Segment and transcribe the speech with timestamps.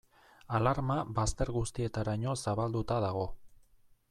[0.59, 3.29] Alarma bazter guztietaraino zabalduta dago.